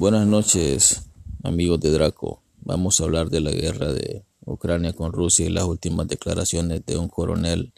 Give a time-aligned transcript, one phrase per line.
[0.00, 1.10] Buenas noches,
[1.42, 2.42] amigos de Draco.
[2.62, 6.96] Vamos a hablar de la guerra de Ucrania con Rusia y las últimas declaraciones de
[6.96, 7.74] un coronel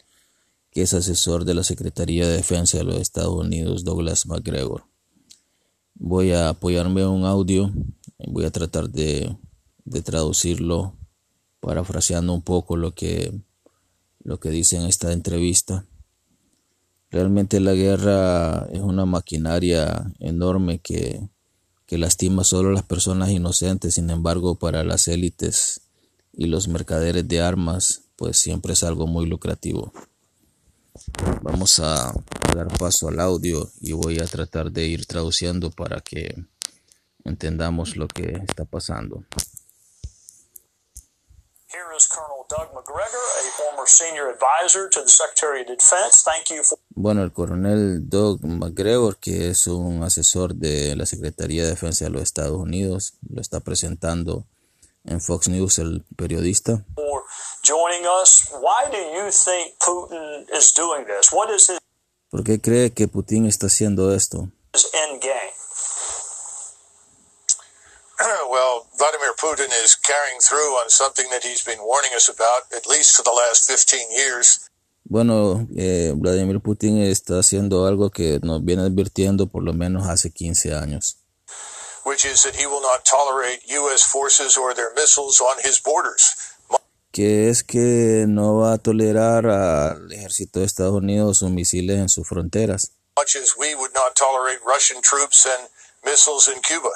[0.71, 4.85] que es asesor de la Secretaría de Defensa de los Estados Unidos, Douglas McGregor.
[5.95, 7.73] Voy a apoyarme en un audio,
[8.25, 9.35] voy a tratar de,
[9.83, 10.95] de traducirlo,
[11.59, 13.33] parafraseando un poco lo que,
[14.23, 15.85] lo que dice en esta entrevista.
[17.11, 21.32] Realmente la guerra es una maquinaria enorme que,
[21.93, 25.81] que lastima solo a las personas inocentes, sin embargo para las élites
[26.35, 29.93] y los mercaderes de armas pues siempre es algo muy lucrativo.
[31.43, 32.11] Vamos a,
[32.55, 36.33] dar paso al audio y voy a tratar de ir traduciendo para que
[37.25, 39.23] entendamos lo que está pasando.
[46.89, 52.11] Bueno, el coronel Doug McGregor, que es un asesor de la Secretaría de Defensa de
[52.11, 54.45] los Estados Unidos, lo está presentando
[55.05, 56.85] en Fox News el periodista.
[62.29, 64.49] ¿Por qué cree que Putin está haciendo esto?
[68.49, 72.87] well, Vladimir Putin is carrying through on something that he's been warning us about at
[72.87, 74.69] least for the last 15 years.
[75.05, 80.31] Bueno, eh, Vladimir Putin está haciendo algo que nos viene advirtiendo por lo menos hace
[80.31, 81.17] 15 años.
[82.05, 84.03] Which is that he will not tolerate U.S.
[84.03, 86.33] forces or their missiles on his borders.
[87.11, 92.09] Que es que no va a tolerar al ejército de Estados Unidos sus misiles en
[92.09, 92.91] sus fronteras.
[93.17, 95.69] Much as we would not tolerate Russian troops and
[96.03, 96.89] missiles in Cuba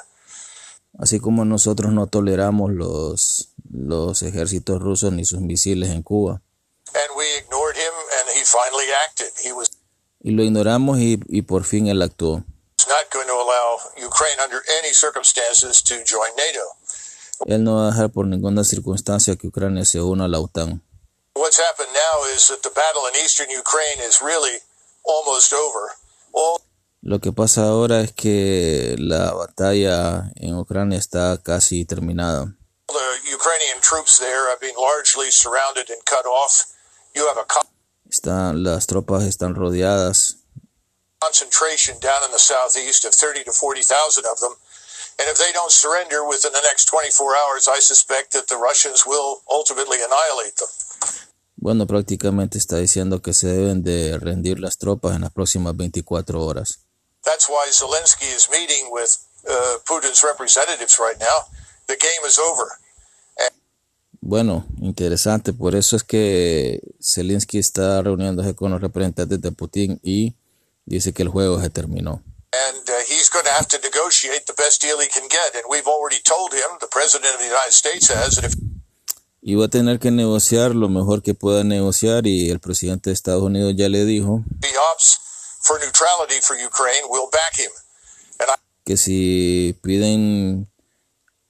[0.97, 6.41] así como nosotros no toleramos los, los ejércitos rusos ni sus misiles en Cuba.
[10.19, 12.43] Y lo ignoramos y, y por fin él actuó.
[17.45, 20.81] Él no va a dejar por ninguna circunstancia que Ucrania se una a la OTAN.
[21.35, 24.57] What's happened now is that the battle in eastern Ukraine is really
[25.05, 25.93] almost over.
[26.33, 26.59] All
[27.01, 32.53] lo que pasa ahora es que la batalla en Ucrania está casi terminada.
[38.09, 40.37] Están, las tropas están rodeadas.
[41.19, 44.53] Concentration down in the southeast of 30 to 40,000 of them.
[45.19, 49.03] And if they don't surrender within the next 24 hours, I suspect that the Russians
[49.05, 50.69] will ultimately annihilate them.
[51.55, 56.45] Bueno, prácticamente está diciendo que se deben de rendir las tropas en las próximas 24
[56.45, 56.86] horas.
[57.23, 59.17] That's why Zelensky is meeting with
[59.47, 61.47] uh, Putin's representatives right now.
[61.87, 62.67] The game is over.
[63.37, 63.51] And
[64.21, 65.53] bueno, interesante.
[65.53, 70.35] Por eso es que Zelensky está reuniéndose con los representantes de Putin y
[70.85, 72.23] dice que el juego se terminó.
[72.53, 75.53] And uh, he's going to have to negotiate the best deal he can get.
[75.53, 78.55] And we've already told him, the president of the United States has, that if
[79.47, 83.13] y va a tener que negociar lo mejor que pueda negociar y el presidente de
[83.13, 84.43] Estados Unidos ya le dijo
[85.67, 87.71] for neutrality for Ukraine, we'll back him.
[88.39, 88.55] And I,
[88.85, 90.71] que si piden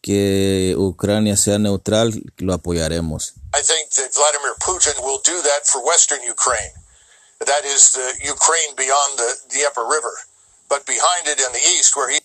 [0.01, 3.33] que Ucrania sea neutral, lo apoyaremos.
[3.53, 6.73] I think that Vladimir Putin will do that for Western Ukraine.
[7.39, 10.13] That is the Ukraine beyond the, the Upper River.
[10.69, 12.19] But behind it in the east, where he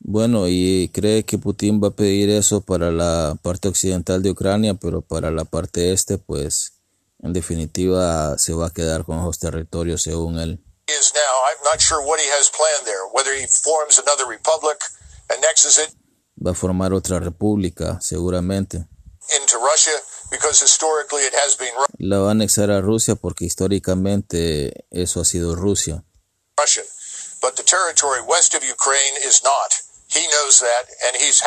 [0.00, 4.74] bueno, y cree que Putin va a pedir eso para la parte occidental de Ucrania,
[4.74, 6.74] pero para la parte este, pues,
[7.20, 10.60] en definitiva, se va a quedar con esos territorios según él
[10.98, 11.32] is now.
[11.48, 13.06] I'm not sure what he has planned there.
[13.12, 14.78] Whether he forms another republic,
[15.30, 15.94] annexes it.
[16.36, 18.86] Va a formar otra república, seguramente.
[19.40, 19.96] Into Russia,
[20.30, 21.72] because historically it has been.
[21.98, 26.04] La va a anexar a Rusia porque históricamente eso ha sido Rusia.
[26.58, 26.84] Russian,
[27.42, 29.70] but the territory west of Ukraine is not.
[30.08, 31.42] He knows that, and he's.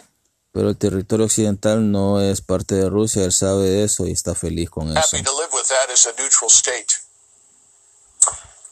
[0.54, 4.70] Pero el territorio occidental no es parte de Rusia, él sabe eso y está feliz
[4.70, 5.00] con eso.
[5.00, 6.94] Happy to live with that as a neutral state.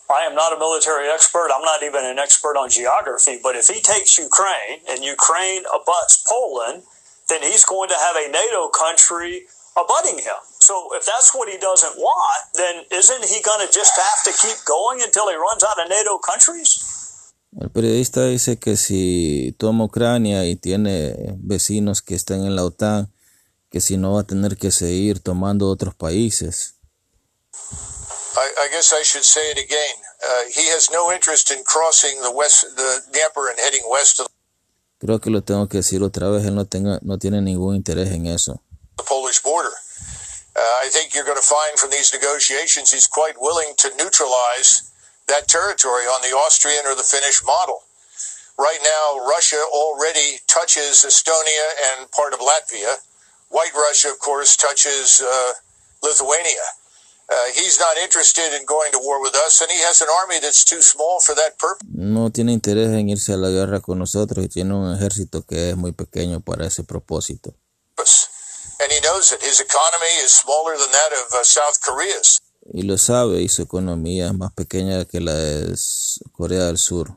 [0.09, 1.49] I am not a military expert.
[1.53, 3.39] I'm not even an expert on geography.
[3.41, 6.81] But if he takes Ukraine and Ukraine abuts Poland,
[7.29, 9.45] then he's going to have a NATO country
[9.77, 10.39] abutting him.
[10.57, 14.31] So if that's what he doesn't want, then isn't he going to just have to
[14.33, 16.97] keep going until he runs out of NATO countries?
[17.59, 23.11] El periodista dice que si toma Ucrania y tiene vecinos que están en la OTAN,
[23.71, 26.78] que si no va a tener que seguir tomando otros países.
[28.39, 29.95] I, I guess I should say it again.
[30.23, 34.27] Uh, he has no interest in crossing the west, the Dnieper and heading west of
[34.99, 36.45] Creo que lo tengo que decir otra vez.
[36.45, 38.61] Él no, tenga, no tiene ningún interés en eso.
[38.97, 39.71] The Polish border.
[40.55, 44.91] Uh, I think you're going to find from these negotiations he's quite willing to neutralize
[45.27, 47.83] that territory on the Austrian or the Finnish model.
[48.57, 52.99] Right now, Russia already touches Estonia and part of Latvia.
[53.47, 55.53] White Russia, of course, touches uh,
[56.03, 56.67] Lithuania.
[57.29, 60.39] Uh, he's not interested in going to war with us, and he has an army
[60.41, 61.87] that's too small for that purpose.
[61.87, 65.69] No tiene interés en irse a la guerra con nosotros y tiene un ejército que
[65.69, 67.53] es muy pequeño para ese propósito.
[68.81, 69.43] And he knows it.
[69.43, 72.39] His economy is smaller than that of uh, South Korea's.
[72.73, 75.75] Y lo sabe, y su economía es más pequeña que la de
[76.31, 77.15] Corea del Sur.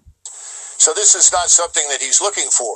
[0.77, 2.75] So this is not something that he's looking for.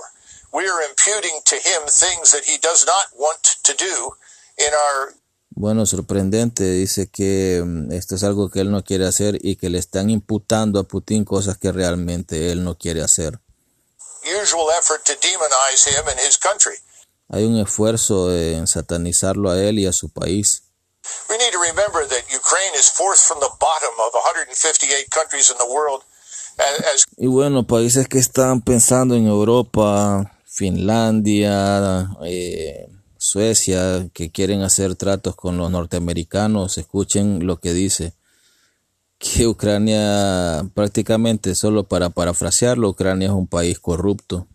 [0.53, 4.13] We are imputing to him things that he does not want to do
[4.57, 5.15] in our
[5.59, 9.71] Bueno, sorprendente, dice que mm, esto es algo que él no quiere hacer y que
[9.71, 13.41] le están imputando a Putin cosas que realmente él no quiere hacer.
[14.23, 16.77] usual effort to demonize him and his country.
[17.31, 20.63] Hay un esfuerzo en satanizarlo a él y a su país.
[21.31, 25.57] We need to remember that Ukraine is fourth from the bottom of 158 countries in
[25.57, 26.03] the world.
[26.59, 32.89] As, Y bueno, países que están pensando en Europa, Finlandia, eh,
[33.27, 38.15] Suecia, que quieren hacer tratos con los norteamericanos, escuchen lo que dice.
[39.19, 44.47] Que Ucrania, prácticamente solo para parafrasearlo, Ucrania es un país corrupto.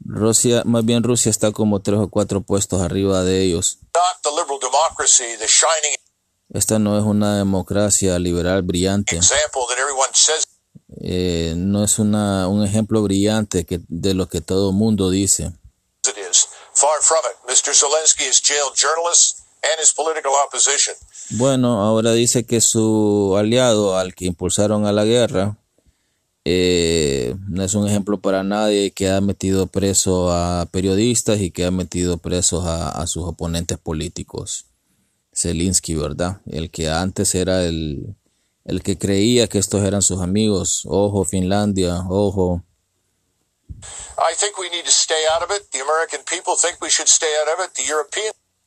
[0.00, 3.78] Rusia, más bien Rusia está como tres o cuatro puestos arriba de ellos.
[6.48, 9.20] Esta no es una democracia liberal brillante,
[11.00, 15.52] eh, no es una, un ejemplo brillante que, de lo que todo mundo dice.
[21.30, 25.56] Bueno, ahora dice que su aliado al que impulsaron a la guerra
[26.44, 31.64] eh, no es un ejemplo para nadie, que ha metido preso a periodistas y que
[31.64, 34.66] ha metido presos a, a sus oponentes políticos.
[35.34, 36.40] Zelensky, ¿verdad?
[36.46, 38.14] El que antes era el,
[38.64, 40.82] el que creía que estos eran sus amigos.
[40.86, 42.62] Ojo, Finlandia, ojo.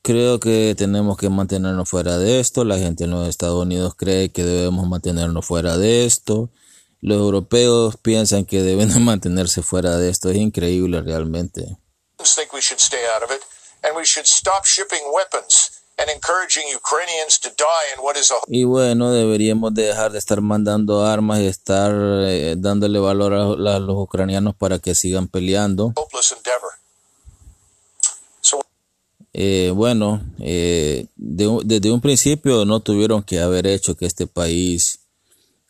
[0.04, 2.64] Creo que tenemos que mantenernos fuera de esto.
[2.64, 6.50] La gente en los Estados Unidos cree que debemos mantenernos fuera de esto.
[7.02, 10.30] Los europeos piensan que deben de mantenerse fuera de esto.
[10.30, 11.78] Es increíble realmente.
[12.36, 13.42] think we should stay out of it.
[13.84, 18.36] And we should stop shipping weapons and encouraging Ukrainians to die in what is a
[18.48, 23.76] Y bueno, deberíamos de dejar de estar mandando armas y estar eh, dándole valor a,
[23.76, 25.94] a los ucranianos para que sigan peleando.
[25.96, 26.72] hopeless endeavor.
[28.42, 28.60] So
[29.34, 35.00] Eh, bueno, eh, de desde un principio no tuvieron que haber hecho que este país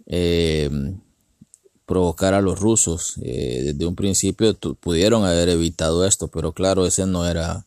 [0.05, 0.69] eh,
[1.85, 3.15] provocara a los rusos.
[3.21, 7.65] Eh, desde un principio pudieron haber evitado esto, pero claro, ese no era,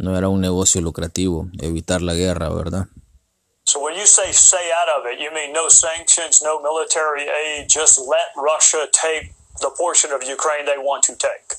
[0.00, 2.86] no era un negocio lucrativo, evitar la guerra, ¿verdad?
[3.64, 7.68] So when you say stay out of it, you mean no sanctions, no military aid,
[7.68, 11.56] just let Russia take the portion of Ukraine they want to take.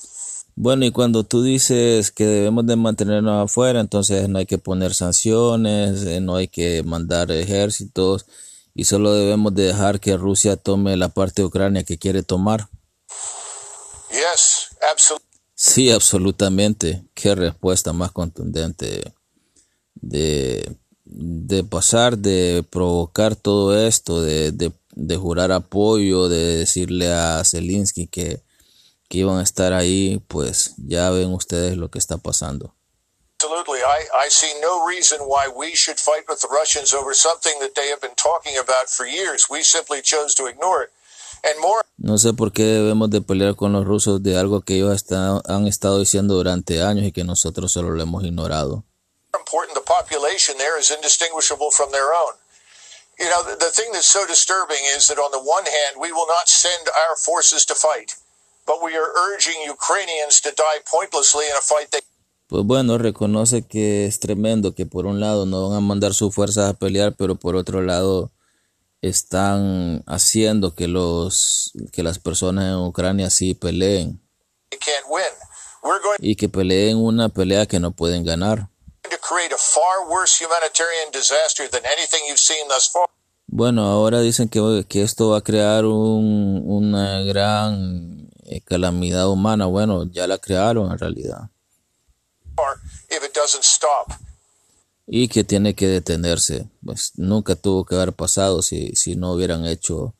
[0.54, 4.94] Bueno, y cuando tú dices que debemos de mantenernos afuera, entonces no hay que poner
[4.94, 8.26] sanciones, eh, no hay que mandar ejércitos
[8.74, 12.68] y solo debemos de dejar que Rusia tome la parte de Ucrania que quiere tomar.
[14.10, 15.31] yes, absolutely.
[15.64, 17.04] Sí, absolutamente.
[17.14, 19.14] Qué respuesta más contundente
[19.94, 27.44] de, de pasar, de provocar todo esto, de, de, de jurar apoyo, de decirle a
[27.44, 28.42] Zelensky que,
[29.08, 32.74] que iban a estar ahí, pues ya ven ustedes lo que está pasando.
[33.40, 33.82] Absolutely.
[33.84, 37.76] I, I see no reason why we should fight with the Russians over something that
[37.76, 39.46] they have been talking about for years.
[39.48, 40.90] We simply chose to ignore it.
[41.96, 45.40] No sé por qué debemos de pelear con los rusos de algo que ellos está-
[45.46, 48.84] han estado diciendo durante años y que nosotros solo lo hemos ignorado.
[53.18, 56.10] You know, the, the thing that's so disturbing is that on the one hand, we
[56.12, 58.16] will not send our forces to fight,
[58.66, 62.00] but we are urging Ukrainians to die pointlessly in a fight they
[62.48, 66.34] Pues bueno, reconoce que es tremendo que por un lado no van a mandar sus
[66.34, 68.31] fuerzas a pelear, pero por otro lado
[69.02, 74.20] están haciendo que los que las personas en Ucrania sí peleen
[76.20, 78.68] y que peleen una pelea que no pueden ganar.
[83.48, 89.66] Bueno, ahora dicen que, que esto va a crear un- una gran eh, calamidad humana.
[89.66, 91.50] Bueno, ya la crearon en realidad.
[93.10, 94.12] If it doesn't stop.
[95.14, 96.70] Y que tiene que detenerse.
[96.82, 100.14] Pues nunca tuvo que haber pasado si, si no hubieran hecho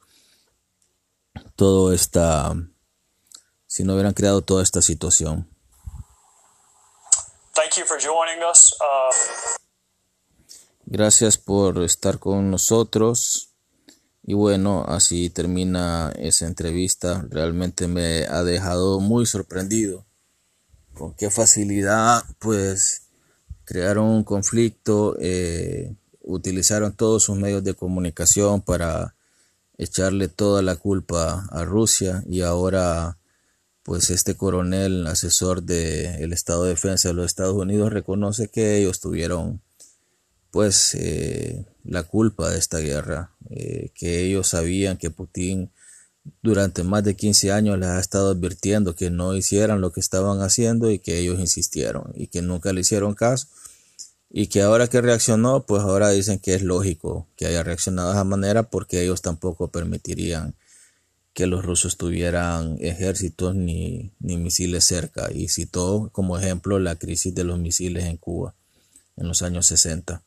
[1.57, 2.55] todo esta,
[3.67, 5.49] si no hubieran creado toda esta situación.
[7.55, 8.75] Thank you for joining us.
[8.81, 9.59] Uh,
[10.85, 13.55] Gracias por estar con nosotros.
[14.23, 17.25] Y bueno, así termina esa entrevista.
[17.31, 20.05] Realmente me ha dejado muy sorprendido
[20.93, 23.03] con qué facilidad pues
[23.65, 29.15] crearon un conflicto, eh, utilizaron todos sus medios de comunicación para
[29.79, 33.19] echarle toda la culpa a Rusia y ahora
[33.83, 39.01] pues este coronel asesor del Estado de Defensa de los Estados Unidos reconoce que ellos
[39.01, 39.61] tuvieron
[40.53, 45.73] pues eh, la culpa de esta guerra, eh, que ellos sabían que Putin
[46.43, 50.41] durante más de 15 años les ha estado advirtiendo que no hicieran lo que estaban
[50.41, 53.49] haciendo y que ellos insistieron y que nunca le hicieron caso
[54.31, 58.15] y que ahora que reaccionó, pues ahora dicen que es lógico que haya reaccionado de
[58.15, 60.55] esa manera porque ellos tampoco permitirían
[61.35, 67.35] que los rusos tuvieran ejércitos ni, ni misiles cerca y citó como ejemplo la crisis
[67.35, 68.55] de los misiles en Cuba
[69.17, 70.23] en los años 60.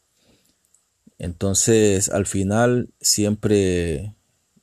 [1.17, 4.14] Entonces, al final, siempre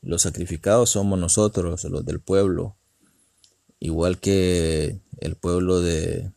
[0.03, 2.77] los sacrificados somos nosotros, los del pueblo,
[3.79, 6.33] igual que el pueblo de,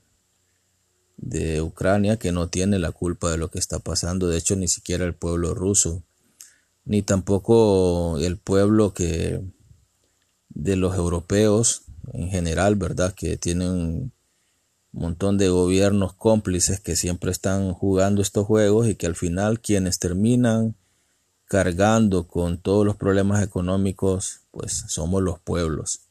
[1.17, 4.67] de Ucrania, que no tiene la culpa de lo que está pasando, de hecho, ni
[4.67, 6.03] siquiera el pueblo ruso,
[6.85, 9.41] ni tampoco el pueblo que
[10.49, 11.81] de los europeos
[12.13, 13.13] en general, ¿verdad?
[13.13, 14.11] Que tienen
[14.95, 19.99] montón de gobiernos cómplices que siempre están jugando estos juegos y que al final quienes
[19.99, 20.75] terminan
[21.45, 26.01] cargando con todos los problemas económicos, pues somos los pueblos.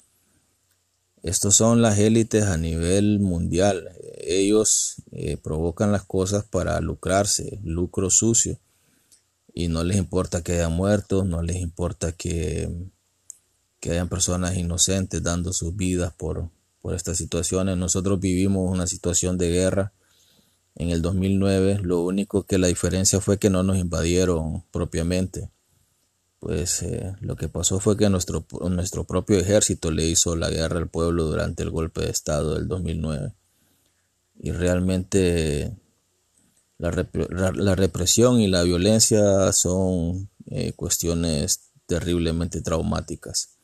[1.23, 3.89] Estos son las élites a nivel mundial.
[4.19, 8.59] Ellos eh, provocan las cosas para lucrarse, lucro sucio.
[9.55, 12.69] Y no les importa que haya muertos, no les importa que,
[13.81, 16.51] que hayan personas inocentes dando sus vidas por,
[16.83, 17.79] por estas situaciones.
[17.79, 19.93] Nosotros vivimos una situación de guerra
[20.77, 21.81] en el 2009.
[21.83, 25.51] Lo único que la diferencia fue que no nos invadieron propiamente.
[26.39, 30.79] Pues eh, lo que pasó fue que nuestro, nuestro propio ejército le hizo la guerra
[30.79, 33.33] al pueblo durante el golpe de Estado del 2009.
[34.41, 35.75] Y realmente
[36.79, 43.57] la, represión y la violencia son eh, cuestiones terriblemente traumáticas.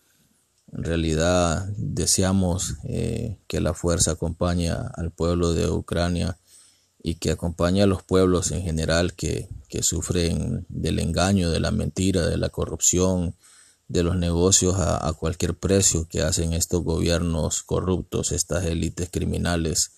[0.72, 6.38] En realidad deseamos eh, que la fuerza acompañe al pueblo de Ucrania
[7.02, 9.48] y que acompañe a los pueblos en general que,
[9.82, 13.34] sufren del engaño, de la mentira, de la corrupción,
[13.88, 19.92] de los negocios a, cualquier precio que hacen estos gobiernos corruptos, estas élites criminales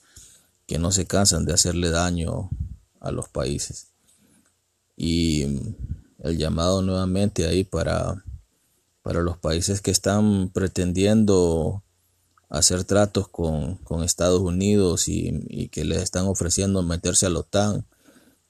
[0.66, 2.50] que no se cansan de hacerle daño
[3.00, 3.88] a los países.
[4.96, 5.44] Y
[6.22, 8.22] el llamado nuevamente ahí para
[9.02, 11.82] para los países que están pretendiendo
[12.52, 17.86] hacer tratos con, Estados Unidos y, que les están ofreciendo meterse a la OTAN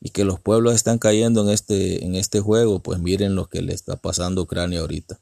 [0.00, 3.62] y que los pueblos están cayendo en este, en este juego, pues miren lo que
[3.62, 5.20] le está pasando a Ucrania ahorita.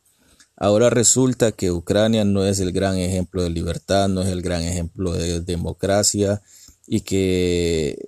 [0.57, 4.63] Ahora resulta que Ucrania no es el gran ejemplo de libertad, no es el gran
[4.63, 6.41] ejemplo de democracia
[6.87, 7.99] y que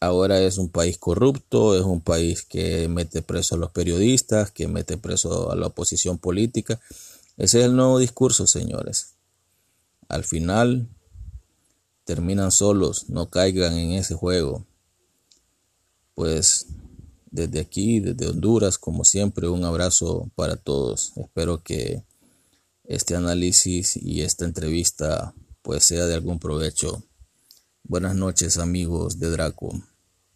[0.00, 4.68] ahora es un país corrupto, es un país que mete preso a los periodistas, que
[4.68, 6.80] mete preso a la oposición política.
[7.36, 9.17] Ese es el nuevo discurso, señores.
[10.08, 10.88] Al final
[12.04, 14.66] terminan solos, no caigan en ese juego.
[16.14, 16.66] Pues
[17.30, 21.12] desde aquí, desde Honduras, como siempre, un abrazo para todos.
[21.16, 22.02] Espero que
[22.84, 27.04] este análisis y esta entrevista pues sea de algún provecho
[27.90, 29.72] Buenas noches amigos de Draco.